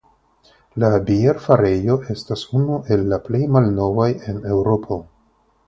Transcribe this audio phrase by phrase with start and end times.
[0.83, 5.03] La bierfarejo estas unu el la plej malnovaj en Eŭropo.